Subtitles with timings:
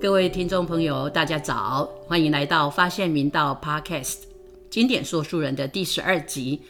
[0.00, 4.18] 各位听众朋友，大家早，欢迎来到发现明道 Podcast
[4.68, 6.60] 经典说书人的第十二集。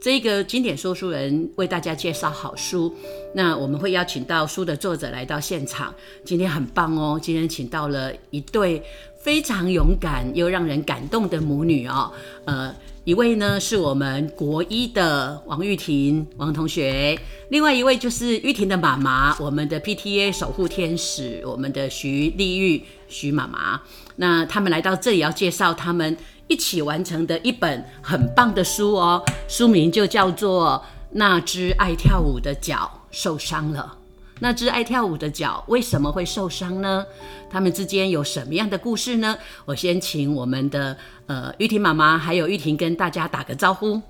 [0.00, 2.94] 这个经典说书人为大家介绍好书，
[3.34, 5.92] 那我们会邀请到书的作者来到现场。
[6.24, 8.82] 今天很棒哦，今天请到了一对
[9.28, 12.10] 非常勇敢又让人感动的母女哦。
[12.46, 12.74] 呃，
[13.04, 17.14] 一位呢是我们国一的王玉婷王同学，
[17.50, 23.82] 另外一位就是玉婷的妈妈，我们的 PTA 守护天使，我们的徐丽玉徐妈妈。
[24.16, 26.16] 那他们来到这里要介绍他们。
[26.46, 33.96] 一起完成的一本很棒的书哦，书名就叫做《那只爱跳舞的脚受伤了》。
[34.40, 37.04] 那只爱跳舞的脚为什么会受伤呢？
[37.50, 39.36] 他们之间有什么样的故事呢？
[39.64, 40.96] 我先请我们的
[41.26, 44.00] 呃玉婷妈妈还有玉婷跟大家打个招呼。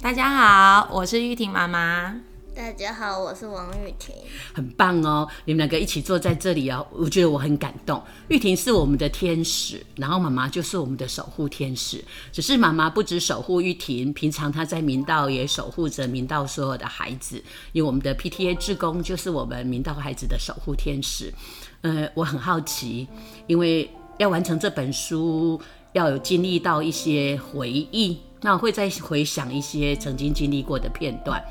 [0.00, 2.33] 大家好，我是玉婷妈妈。
[2.54, 4.14] 大家好，我是王玉婷，
[4.54, 5.28] 很棒哦！
[5.44, 8.00] 你们两个一起坐在这里哦，我觉得我很感动。
[8.28, 12.02] 玉婷是我们的天使，然后妈妈就是我们的守护天使。
[12.30, 17.42] 只是妈妈不止守护玉婷，平常她在明道也守护着明道所有的孩子。
[17.72, 21.34] 因为我们的 PTA 志工就是我们明道孩子的守护天使。
[21.80, 23.08] 呃，我很好奇，
[23.48, 25.60] 因为要完成这本书，
[25.92, 31.42] 要有经历到一些回忆，那我会再回想一些曾经经历过的片段。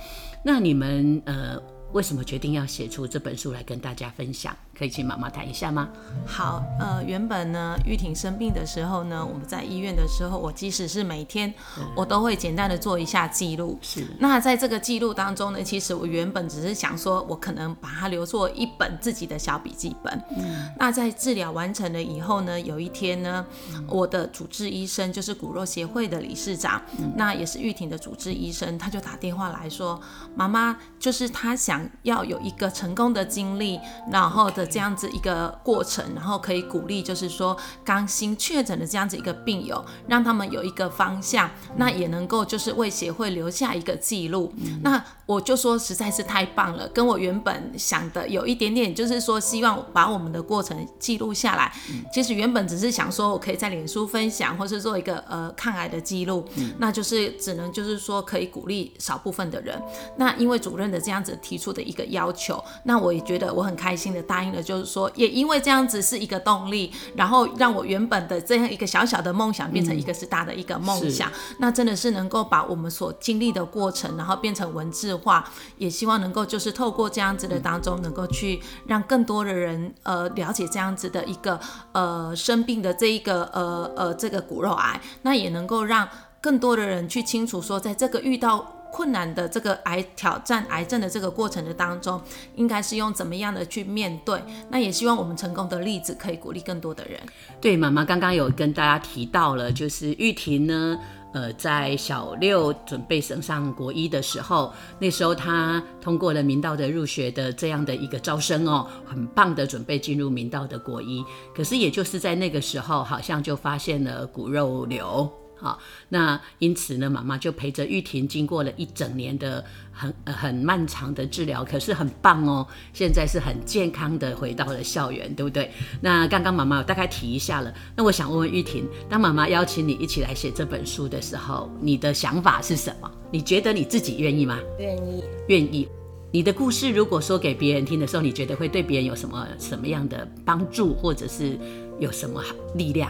[0.46, 1.58] 那你们呃，
[1.94, 4.56] 为什么决定要写出这本书来跟大家分享？
[4.84, 5.88] 可以请妈妈谈一下吗？
[6.26, 11.54] 好，呃，原本呢，玉婷生病的时候呢，我们在医院的时候，我即使是每天，
[11.96, 13.80] 我都会简单的做一下记录。
[13.82, 14.06] 是。
[14.20, 20.22] 那在这个记录当中呢，其实我原本只是想说，我可能把它留作一本自己的小笔记本。
[20.36, 20.70] 嗯。
[20.78, 23.46] 那在治疗完成了以后呢，有一天呢，
[23.88, 26.82] 我的主治医生就是骨肉协会的理事长，
[27.16, 30.02] 那也是玉婷的主治医生，他就打电话来说，
[30.36, 33.80] 妈妈就是他想要有一个成功的经历，
[34.12, 34.68] 然后的。
[34.74, 41.48] 这样子一个过程，然后可以鼓励，就是说刚新确诊的这样子一个病友，让他们有一个方向，
[41.78, 44.52] 那也能够就是为协会留下一个记录。
[44.82, 51.72] 那我就说实在是太棒了，跟我原本想的有一点点，就是说希望把我们的过程记录下来。
[52.12, 56.44] 其实原本只是想说我可以在脸书分享，或是做一个呃抗癌的记录，
[56.80, 59.80] 那就是只能就是说可以鼓励少部分的人。
[60.18, 71.32] 那因为主任的这样子提出的一个要求，那我也觉得我很开心的答应了，就是说也因为这样子是一个动力，然后让我原本的这样一个小小的梦想变成一个是大的一个梦想。
[71.60, 75.14] 那真的是能够把我们所经历的过程，然后变成文字。
[75.24, 75.48] 化
[75.78, 81.58] 也希望能够就是透过这样子的当中，能够去让更多的人呃了解这样子的一个
[81.94, 86.10] 呃生病的这一个呃呃这个骨肉癌，那也能够让
[86.42, 92.22] 更多的人去清楚说，在这个遇到困难的这个癌挑战癌症的这个过程的当中，
[92.54, 94.40] 应该是用怎么样的去面对。
[94.70, 97.20] 那也希望我们成功的例子可以鼓励更多的人。
[97.60, 101.00] 对，妈妈刚刚有跟大家提到了，就是玉婷呢。
[101.34, 111.26] 呃，在小六准备升上国一的时候，那时候他通过了明道的入学的这样的一个招生哦，很棒的准备进入明道的国一。
[111.56, 115.28] 可是也就是在那个时候，好像就发现了骨肉瘤。
[115.64, 115.80] 好，
[116.10, 119.64] 那因此呢，妈妈就陪着玉婷经过了一整年的
[119.94, 125.72] 很很漫长的治疗，可是很棒哦，现在是很健康的回到了校园，对不对？
[126.02, 133.10] 那刚刚妈妈大概提一下了，那我想问问玉婷，当妈妈邀请你一起来写这本书的时候，你的想法是什么？
[133.32, 134.60] 你觉得你自己愿意吗？
[134.80, 135.88] 愿意，愿意。
[136.30, 141.58] 你的故事如果说给别人听的时候，你觉得会对别人有什么什么样的帮助，或者是
[142.00, 142.44] 有什么
[142.76, 143.10] 力量？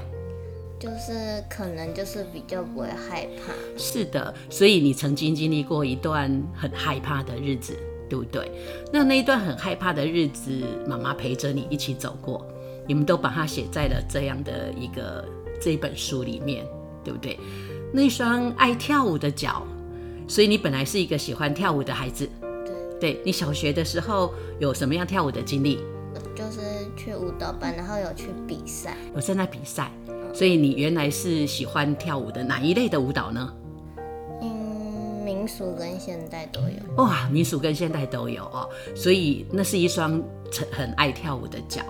[0.84, 7.74] 就是可能就是比较不会害怕，是的，所以你曾经经历过一段很害怕的日子，
[8.10, 8.52] 对不对？
[8.92, 10.52] 那那一段很害怕的日子，
[10.86, 12.46] 妈妈陪着你一起走过，
[12.86, 15.24] 你们都把它写在了这样的一个
[15.62, 16.66] 这一本书里面，
[17.02, 17.40] 对不对？
[17.94, 19.66] 那双爱跳舞的脚，
[20.28, 22.30] 所以你本来是一个喜欢跳舞的孩子，
[23.00, 25.80] 对，对你小学的时候有什么样跳舞的经历？
[26.36, 26.60] 就是
[26.98, 29.90] 去舞蹈班，然后有去比赛，有参加比赛。
[30.34, 33.54] 所以你原来是喜欢跳舞的哪一类的舞蹈呢？
[34.42, 37.04] 嗯，民俗跟现代都有。
[37.04, 38.68] 哇，民俗跟现代都有哦。
[38.96, 40.12] 所以那是一双
[40.52, 41.82] 很很爱跳舞的脚。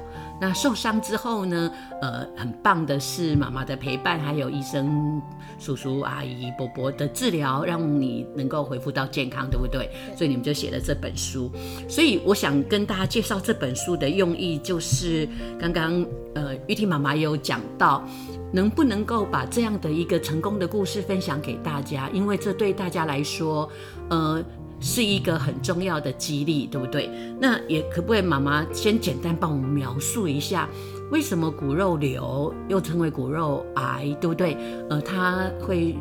[0.45, 1.71] 那受伤之后呢？
[2.01, 5.21] 呃，很棒的是妈妈的陪伴，还有医生
[5.57, 9.89] 叔叔阿姨伯伯的治疗，让你能够恢复到健康，对不对？
[10.17, 11.49] 所以你们就写了这本书。
[11.87, 15.25] 所以我想跟大家介绍这本书的用意，就是
[15.57, 16.05] 刚刚
[16.35, 18.03] 呃玉婷妈妈有讲到，
[18.51, 22.09] 能不能够把这样的一个成功的故事分享给大家？
[22.09, 23.69] 因为这对大家来说，
[24.09, 24.43] 呃，
[24.83, 27.09] 是一个很重要的激励，对不对？
[27.39, 30.67] 那也可不可以妈妈先简单帮我们描述一下，
[31.09, 34.57] 为什么骨肉瘤又称为骨肉癌，对不对？
[34.89, 35.95] 呃，它会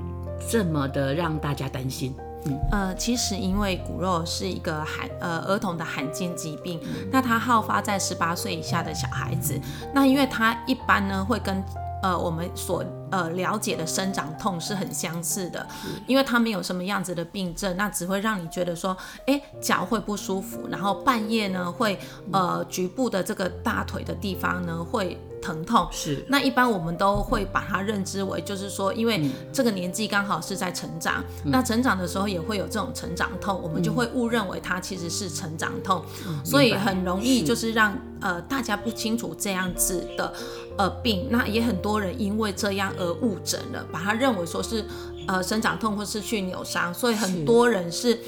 [0.51, 2.13] 这么的让大家担心？
[2.45, 9.57] 嗯呃，其实因为骨肉是一个罕呃儿童的罕见疾病，那它好发在十八岁以下的小孩子。
[9.95, 11.63] 那因为它一般呢会跟
[12.03, 15.67] 呃我们所呃了解的生长痛是很相似的，
[16.07, 18.97] 因为它没有什么样子的病症，那只会让你觉得说，
[19.27, 21.99] 哎，脚会不舒服，然后半夜呢会
[22.33, 25.19] 呃局部的这个大腿的地方呢会。
[25.43, 36.01] 疼痛是，那一般我们都会把它认知为，就是说，因为这个年纪刚好是在成长，那成长的时候也会有这种成长痛，我们就会误认为它其实是成长痛，
[36.45, 40.33] 所以很容易就是让呃大家不清楚这样子的
[40.79, 44.85] 呃病，那也很多人因为这样而误诊了，把它认为说是
[45.27, 48.19] 呃生长痛或是去扭伤，所以很多人是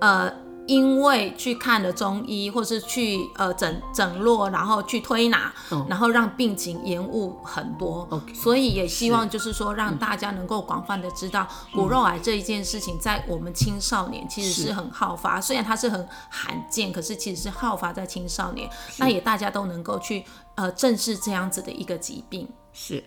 [0.00, 0.43] 呃。
[0.66, 5.52] 因为去看了中医，或是去呃整整络，然后去推拿，
[5.88, 8.08] 然后让病情延误很多。
[8.34, 15.38] 所以也希望就是说，让大家能够广泛的知道骨肉癌这一件事情，在我们青少年其实是很好发。
[15.40, 18.68] 虽然它是很罕见，可是其实是好发在青少年。
[18.98, 20.24] 那也大家都能够去
[20.54, 22.48] 呃正视这样子的一个疾病。
[22.72, 23.04] 是，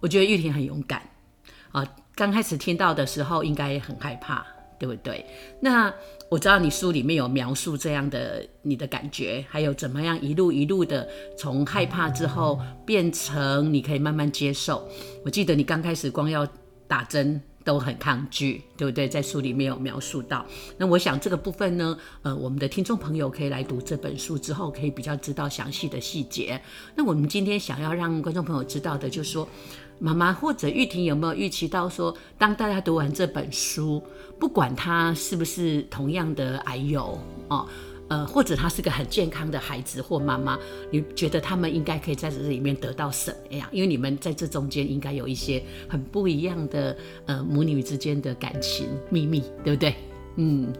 [0.00, 1.02] 我觉得玉婷很勇敢
[1.72, 1.82] 啊。
[2.14, 4.44] 刚开始听到的时候，应该很害怕。
[4.80, 5.26] 对不对？
[5.60, 5.92] 那
[6.30, 14.88] 我知道你书里面有描述这样的你的感觉，还有怎么样一路一路的从害怕之后变成你可以慢慢接受。
[15.24, 16.46] 我记得你刚开始光要
[16.86, 19.08] 打针都很抗拒，对不对？
[19.08, 20.46] 在书里面有描述到。
[20.78, 26.62] 那我想这个部分呢，呃，我们的听众朋友可以来读这本书之后，可以比较知道详细的细节。
[26.94, 29.48] 那我们今天想要让观众朋友知道的，就是说。
[30.00, 34.02] 妈妈或者玉婷有没有预期到说，当大家读完这本书，
[34.38, 37.18] 不管他是不是同样的癌友
[37.48, 37.68] 哦，
[38.08, 40.58] 呃，或者他是个很健康的孩子或妈妈，
[40.90, 43.68] 你觉得他们应该可以在这里面得到什么呀？
[43.70, 46.96] 因为你们在这中间应该有一些很不一样的
[47.26, 49.94] 呃母女之间的感情秘密，对不对？
[50.36, 50.72] 嗯，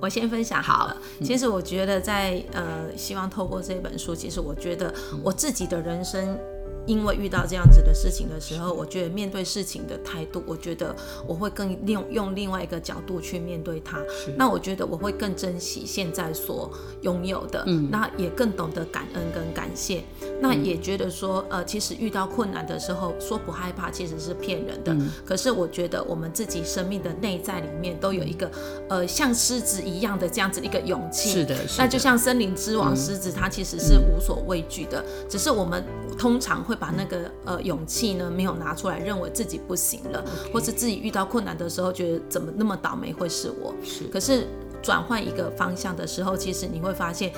[0.00, 0.96] 我先分享好了。
[1.22, 6.38] 其实我觉得在呃，希望透过这本书，其实我觉得我自己的人生。
[6.86, 10.94] 因为遇到这样子的事情的时候，我觉得面对事情的态度，我觉得
[11.26, 13.98] 我会更用用另外一个角度去面对它。
[14.36, 16.70] 那我觉得我会更珍惜现在所
[17.02, 20.02] 拥有的，嗯，那也更懂得感恩跟感谢。
[20.40, 24.96] 那也觉得说，呃，其实遇到困难的时候，说不害怕其实是骗人的。
[25.24, 28.50] 可是我觉得我们自己生命的内在里面都有一个，
[28.88, 31.30] 呃，像狮子一样的这样子一个勇气。
[31.30, 35.84] 是的，那就像森林之王狮子，它其实是无所畏惧的，只是我们
[36.18, 36.71] 通常会。
[36.72, 43.74] 会把那个呃勇气呢没有拿出来，认为自己不行了，或是自己遇到困难的时候，觉得怎么那么倒霉会是我。
[43.84, 44.46] 是，可是
[44.80, 47.30] 转换一个方向的时候，其实你会发现，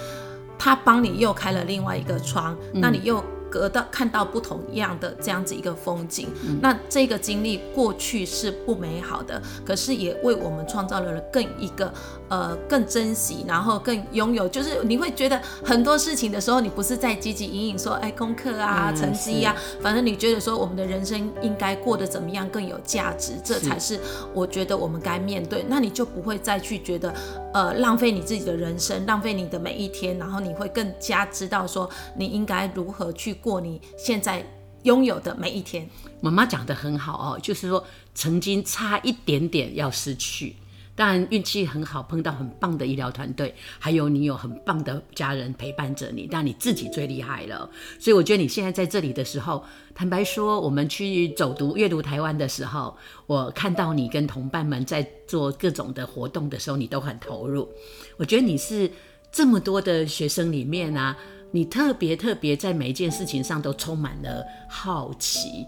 [0.56, 3.22] 他帮你又开了另外一个窗，那你又。
[3.54, 6.26] 隔到看到不同样的这样子一个风景，
[6.60, 11.94] 那这个经历过去是不美好的，可是也为我们创造了更一个
[12.28, 24.00] 呃更珍惜，然后更拥有，就是你会觉得很多事情的时候，你不是在汲汲营营说哎功课啊成绩啊，反正你觉得说我们的人生应该过得怎么样更有价值，这才是
[24.32, 27.14] 我觉得我们该面对，那你就不会再去觉得
[27.52, 33.38] 呃浪费你自己的人生，浪费你的每一天，然后你会更加知道说你应该如何去。
[33.44, 34.42] 过你现在
[34.84, 35.86] 拥有的每一天，
[36.22, 37.84] 妈妈讲的很好哦，就是说
[38.14, 40.56] 曾经差一点点要失去，
[40.94, 47.68] 当然运气很好，碰到很棒的医疗团队，还有你有很棒的家人陪伴着你，但你自己最厉害了。
[47.98, 49.62] 所以我觉得你现在在这里的时候，
[49.94, 52.96] 坦白说，我们去走读阅读台湾的时候，
[53.26, 57.68] 我看到你跟同伴们在做各种的活动的时候，你都很投入。
[58.16, 58.90] 我觉得你是
[59.30, 61.14] 这么多的学生里面啊。
[61.54, 65.64] 你特别特别在每一件事情上都充满了好奇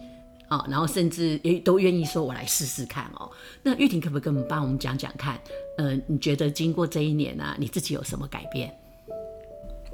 [0.49, 3.31] 啊，然后甚至也都愿意说“我来试试看”哦。
[3.63, 5.39] 那玉婷可不可以跟我们帮我们讲讲看？
[5.79, 8.77] 嗯，你觉得经过这一年呢，你自己有什么改变？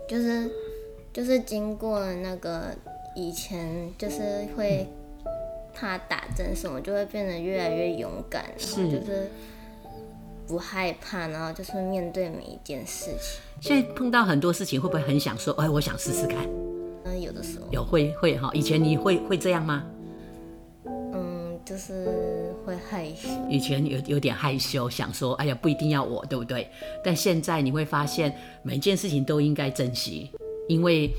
[0.09, 0.51] 就是
[1.13, 2.75] 就是经过那个
[3.15, 4.89] 以前就是会
[5.75, 9.31] 怕打针什么，就会变得越来越勇敢，然后就是
[10.53, 13.41] 不害怕，然后就是面对每一件事情。
[13.59, 16.47] 现在碰到很多事情，会不会很想说，哎，我想试试看？
[17.07, 18.51] 嗯，有的时候有会会哈。
[18.53, 19.83] 以前你会会这样吗？
[20.85, 23.31] 嗯，就是会害羞。
[23.49, 26.69] 以前有有点害羞，想说，哎呀，不一定要我，对不对？
[27.03, 30.31] 但现在你会发现，每件事情都应该珍惜，
[30.69, 31.11] 因为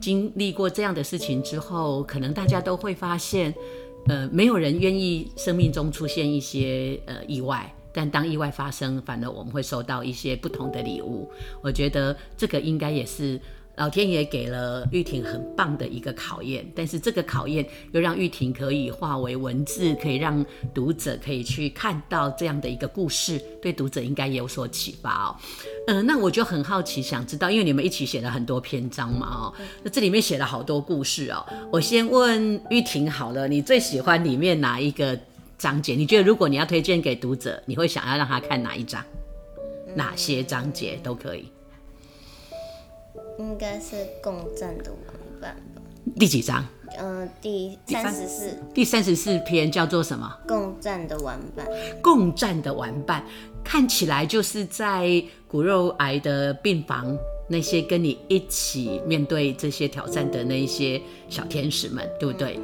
[0.00, 3.54] 经历过这样的事情之后，可能大家都会发现，
[4.08, 11.30] 呃，没有人愿意生命中出现一些呃意外，但当意外发生，反而我们会收到一些不同的礼物。
[11.62, 13.40] 我觉得这个应该也是。
[13.76, 20.44] 老天爷给了玉婷很棒的一个考验，但是这个考验又让玉婷可以化为文字，可以让
[20.74, 25.36] 读者可以去看到这样的一个故事，对读者应该有所启发哦。
[25.86, 31.46] 嗯，那我就很好奇，想知道，因为你们一起写了很多篇章嘛，哦，那这里面写了好多故事哦。
[31.72, 35.18] 我先问玉婷好了，你最喜欢里面哪一个
[35.60, 35.94] 章节？
[35.94, 39.04] 你觉得如果你要推荐给读者，你会想要让他看哪一章？
[39.94, 41.52] 哪些章节都可以。
[43.38, 45.00] 应该是共战的玩
[45.38, 45.82] 伴吧？
[46.18, 46.64] 第几章？
[46.98, 48.58] 嗯，第三十四。
[48.72, 50.34] 第三十四篇叫做什么？
[50.48, 51.66] 共战的玩伴。
[52.00, 53.22] 共战的玩伴，
[53.62, 57.14] 看起来就是在骨肉癌的病房，
[57.48, 62.58] 那些跟你一起面对这些挑战的那一些小天使们，对不对？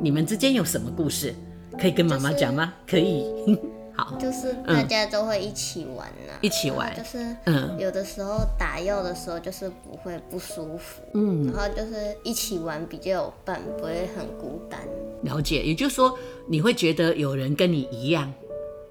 [0.00, 1.34] 你们之间有什么故事
[1.78, 2.72] 可以跟妈妈讲吗？
[2.86, 3.24] 可以。
[3.98, 14.78] 好，就是大家都会一起玩呐，一起玩，就是嗯，有的时候打药的时候就是不会不舒服，嗯，然后就是一起玩比较有伴，不会很孤单。
[15.22, 16.14] 了解，也就是说
[16.46, 18.30] 你会觉得有人跟你一样，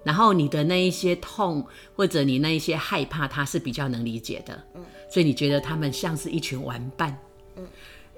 [0.03, 1.63] 然后你的那一些痛
[1.95, 7.15] 或者你那一些害怕，他是比较能理解的，嗯，所以你觉得他们像是一群玩伴，
[7.57, 7.67] 嗯，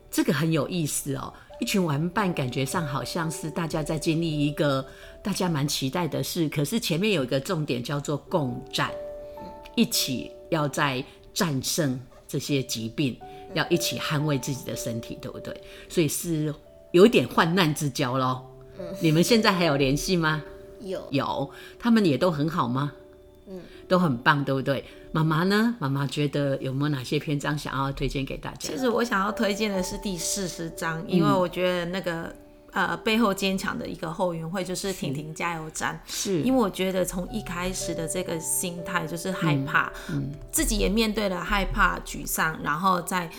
[0.10, 1.34] 这个很有意思哦。
[1.60, 4.86] 一群玩伴，感觉上好像是大家在经历一个
[5.24, 8.92] 大家蛮期待的事，可是前面有一个重点叫做共战，
[9.76, 13.18] 一起要在战胜这些疾病，
[13.54, 15.56] 要一起捍卫自己的身体，对不对？
[15.90, 16.54] 所以是
[16.92, 18.42] 有一点患难之交喽。
[19.02, 20.44] 你们现在还有联系吗？
[20.82, 21.50] 有有，
[21.80, 22.94] 他们也都很好吗？
[23.48, 24.86] 嗯，都很棒，对不对？
[25.12, 25.76] 妈妈呢？
[25.80, 28.58] 妈妈觉得有没有哪些篇章想要推荐给大家？
[28.60, 32.34] 其实我想要推荐的是第四十章，因为我觉得那个
[32.72, 36.00] 呃背后坚强的一个后援会就是婷婷加油站。
[36.06, 43.30] 是，因为我觉得从一开始的这个心态就是害怕，嗯，自己也面对了害怕、沮丧，然后再。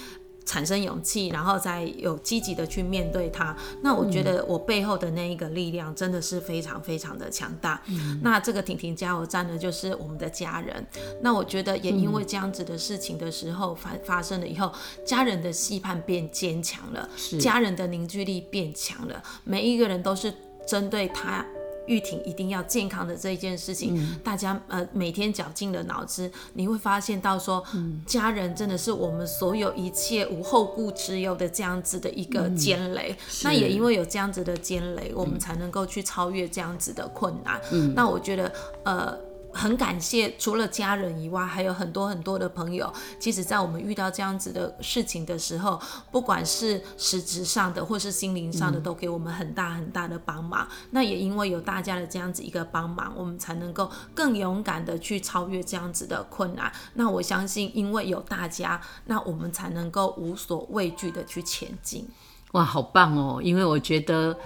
[0.49, 3.55] 产生勇气，然后再有积极的去面对它。
[3.83, 7.83] 那我觉得我背后的那一个力量真的是非常非常的强大。
[8.23, 10.87] 那这个婷婷加油站呢，就是我们的家人。
[11.21, 14.73] 那我觉得也因为这样子的事情的时候发发生了以后，
[15.05, 17.07] 家人的期盼变坚强了，
[17.39, 19.23] 家人的凝聚力变强了。
[19.45, 20.33] 每一个人都是
[20.67, 21.45] 针对他。
[21.89, 27.65] 玉婷一定要健康的这一件事情，大家呃每天绞尽了脑汁，你会发现到说，
[28.07, 33.17] 家人真的是我们所有一切无后顾之忧的这样子的一个尖雷。
[33.43, 37.61] 那也因为有这样子的尖雷，我们才能够去超越这样子的困难。
[37.95, 38.53] 那我觉得
[38.85, 39.28] 呃。
[39.59, 42.91] 很感谢，除了家人以外，还有很多很多的朋友。
[43.19, 45.81] 其实，在我们遇到这样子的事情的时候，
[46.13, 50.67] 不管是实质上的，或是心灵上的，都给我们很大很大的帮忙。
[50.93, 56.73] 那也因为有大家的这样子一个帮忙，我们才能够更勇敢的去超越这样子的困难。
[56.95, 62.09] 那我相信，因为有大家，那我们才能够无所畏惧的去前进。
[62.53, 63.41] 哇，好棒哦！
[63.43, 64.39] 因为我觉得。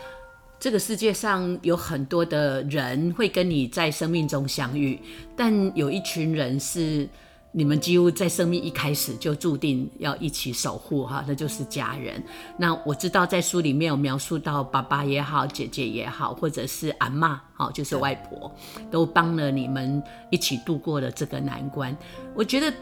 [0.63, 4.97] 这个世界上有很多的人会跟你在生命中相遇，
[5.35, 7.09] 但有一群人是
[7.51, 12.23] 你们几乎在生命一开始就注定要一起守护哈，那就是家人。
[12.57, 18.49] 那我知道在书里面有描述到爸爸也好，姐姐也好，或者是阿妈，好就是外婆，
[18.89, 20.01] 都帮了你们
[20.31, 21.97] 一起度过了这个难关。
[22.37, 22.73] 我觉得。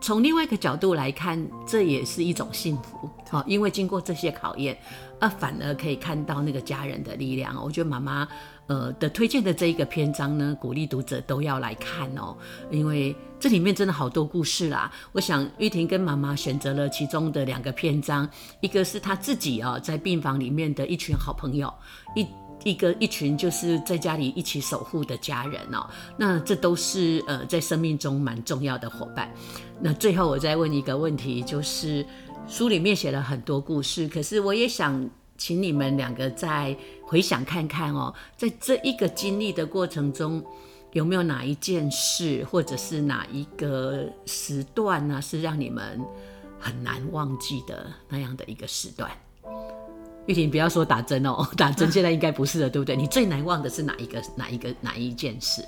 [0.00, 3.42] 从另外一个角度来看，这也是一种幸福好！
[3.46, 4.76] 因为经过这些考验，
[5.20, 7.62] 啊，反而可以看到那个家人的力量。
[7.62, 8.26] 我觉得妈妈
[8.66, 12.36] 呃的推荐的这一个篇章呢，鼓励读者都要来看哦，
[12.70, 14.90] 因为这里面真的好多故事啦。
[15.12, 18.28] 我想玉婷跟妈妈选择了其中的两个篇章，
[18.60, 21.72] 一个是她自己啊在病房里面的一群好朋友，
[22.14, 22.26] 一。
[22.62, 29.30] 一个一群就是在家里一起守护的家人哦，那这都是呃在生命中蛮重要的伙伴。
[29.82, 32.06] 那最后我再问一个问题，就是
[32.46, 40.44] 书里面写了很多故事，可是我也想请你们两个再回想看看哦，在这一个经历的过程中，
[40.92, 46.00] 有没有哪一件事或者是哪一个时段呢，是让你们
[46.60, 49.10] 很难忘记的那样的一个时段？
[50.26, 52.94] 玉婷，不要说打针哦， 打针现在应该不是了，对不对？
[52.94, 55.62] 你最难忘的是哪一个、哪一个、哪一件事？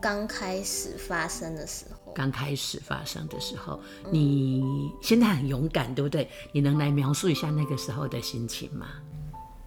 [0.00, 2.12] 刚开始发生的时候。
[2.12, 3.78] 刚开始发生的时候，
[4.10, 6.28] 你现在很勇敢，对不对？
[6.52, 8.86] 你能来描述一下那个时候的心情吗？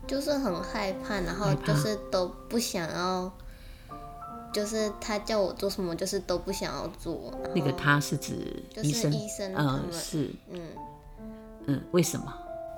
[0.05, 3.31] 就是很害怕，然后就是都不想要，
[4.51, 7.33] 就是他叫我做什么，就是都不想要做。
[7.55, 10.61] 那个他是指医生，医生嗯，是，嗯
[11.67, 12.33] 嗯，为什么？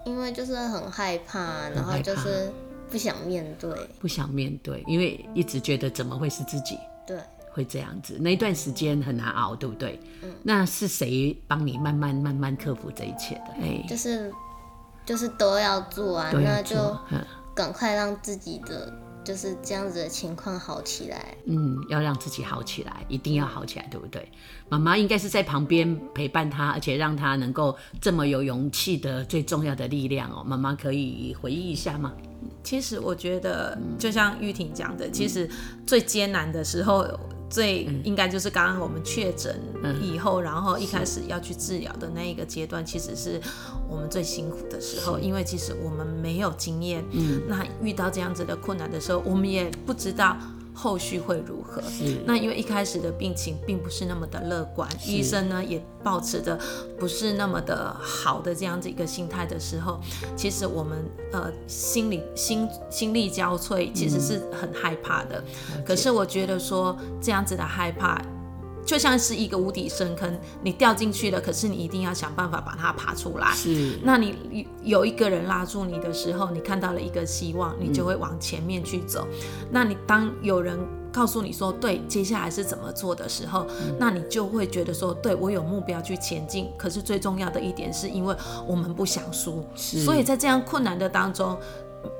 [0.05, 2.53] 因为就是很害怕，然后就是
[2.91, 7.19] 不想面对，不想面对，因为一直觉得怎么会是自己对，
[7.55, 9.97] 会这样子，那一段时间很难熬，对不对？
[10.21, 13.53] 嗯，那是谁帮你慢慢慢慢克服这一切的？
[13.61, 14.29] 哎，就是
[15.05, 16.75] 就是都要做啊，那就
[17.53, 18.93] 赶快让自己的
[19.23, 21.33] 就是这样子的情况好起来。
[21.45, 24.29] 嗯，要让自己好起来，一定要好起来，对不对？
[24.67, 30.43] 妈妈应该是在旁边陪伴他，而且让他能够这么有勇气的最重要的力量哦。
[30.43, 32.11] 妈妈可以回忆一下吗？
[32.63, 35.49] 其实我觉得，就像玉婷讲的，其实
[35.87, 37.07] 最艰难的时候，
[37.49, 39.59] 最应该就是刚刚我们确诊
[40.01, 43.39] 以后，然后一开始要去治疗的那一个阶段，其实是
[43.89, 47.03] 我们最辛苦的时候，因为其实我们没有经验，
[47.47, 50.37] 那遇到这样子的困难的时候，我们也不知道。
[50.75, 51.81] 后续会如何？
[52.25, 56.59] 那因为一开始的病情并不是那么的乐观，医生呢也保持着
[56.99, 59.99] 不是那么的好的这样子一个心态的时候，
[60.35, 60.97] 其实我们
[61.31, 65.43] 呃心里心心力交瘁，其实是很害怕的。
[65.85, 68.21] 可是我觉得说这样子的害怕。
[68.85, 73.51] 就像是一个无底深坑，你掉进去了，可是你一定要想办法把它爬出来。
[73.53, 79.27] 是，那你有一个人拉住你的时候，你看到了一个希望，你就会往前面去走。
[79.71, 80.79] 那你当有人
[81.11, 83.65] 告诉你说，对，接下来是怎么做的时候，
[83.97, 86.69] 那你就会觉得说，对我有目标去前进。
[86.77, 88.35] 可是最重要的一点是因为
[88.67, 91.57] 我们不想输，所以在这样困难的当中，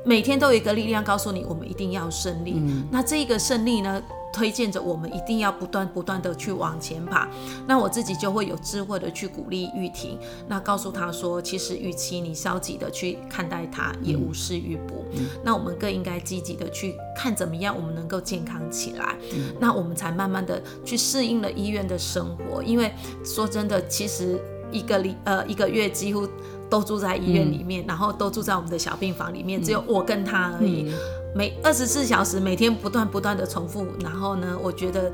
[0.04, 2.60] 每天都有一个力量告诉你，我们一定要胜利。
[2.90, 4.02] 那这一个胜利呢？
[4.36, 7.30] 推荐着我们一定要不断不断的去往前爬，
[7.66, 15.06] 那我自己就会有智慧的去鼓励玉婷，那告诉她说，其实与其你消极的去看待它，也无事于补，
[15.42, 19.16] 那我们更应该积极的去看怎么样我们能够健康起来，
[19.58, 22.92] 那我们才慢慢的去适应了医院的生活，因为
[23.24, 24.38] 说真的，其实
[24.70, 26.28] 一个礼呃一个月几乎
[26.70, 30.92] 都住在医院里面，然后都住在我们的小病房里面，只有我跟他而已。
[31.36, 35.12] 每二十四小时，每天不断不断的重复，然后呢，我觉得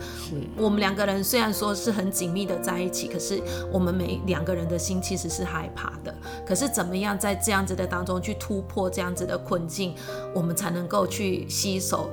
[0.55, 3.41] 我们两个人虽然说是很紧密的在一起，可是
[3.71, 6.13] 我们每两个人的心其实是害怕的。
[6.45, 9.95] 可是怎么样在这样子的当中去突破这样子的困境，
[10.35, 12.07] 我们才能够去吸收。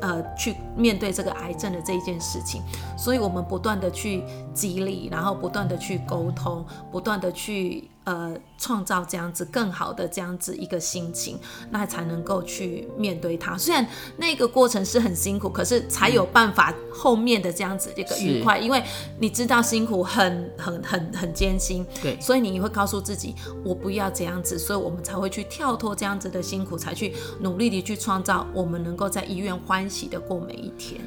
[0.00, 2.60] 呃，去面对这个癌症的这一件事情，
[2.98, 11.38] 所以我们不断的去激励，然后不断的去沟通，不断的去呃创造这样子更好的这样子一个心情，
[11.70, 13.58] 那才能够去面对它。
[13.58, 13.86] 虽然
[14.16, 18.82] 那个过程是很辛苦，可是才有办法后面的这样子一个愉快，因为
[19.18, 29.74] 你知道辛苦很很很很艰辛，对，所以你会告诉自己，我不要这样子，所以我们才会去跳脱这样子的辛苦，才去努力的去创造我们能够在医院欢。
[29.74, 31.00] 欢喜的过每一天，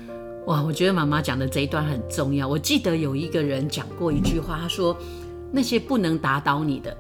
[0.45, 0.61] 哇！
[0.61, 2.45] 我觉得妈妈讲的这一段很重要。
[2.45, 4.93] 我记得有一个人讲过一句话，他说
[5.51, 6.95] ：“那些不能打倒你的。”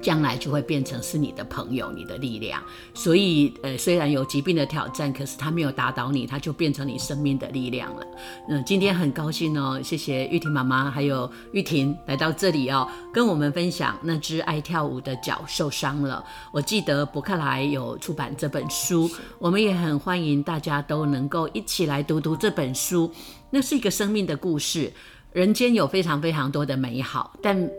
[0.00, 2.60] 将来就会变成是你的朋友，你的力量。
[2.94, 8.06] 所以，呃，虽然有疾病的挑战，可是他没有打倒你，他就变成你生命的力量了。
[8.48, 16.24] 嗯，今天很高兴哦，谢谢玉婷妈妈还有玉婷来到这里哦，跟我们分享那只爱跳舞的脚受伤了。
[16.52, 23.12] 我记得博客来有出版这本书，我们也很欢迎大家都能够一起来读读这本书。
[23.50, 24.90] 那是一个生命的故事，
[25.32, 27.70] 人间有非常非常多的美好，但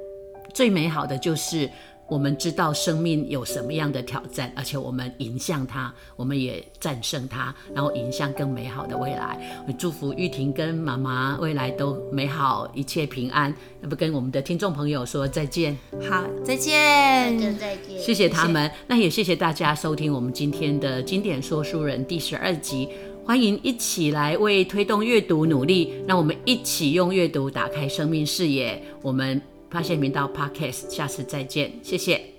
[0.53, 1.69] 最美好的就是。
[2.05, 9.63] 我们知道生命有什么样的挑战，而且我们迎向它，我们也战胜它，然后迎向更美好的未来。
[9.65, 13.55] 我祝福玉婷跟妈妈未来都美好，一切平安。
[13.81, 15.75] 要不跟我们的听众朋友说再见？
[16.07, 17.97] 好，再见，再见。
[17.97, 22.89] 谢谢他们，那也谢谢大家收听我们今天的经典说书人第十二集。
[23.25, 28.81] 欢迎一起来为推动阅读努力，让我们一起用阅读打开生命视野。
[29.01, 29.41] 我们。
[29.73, 32.32] 发现频道 Podcast，下次再见，谢谢。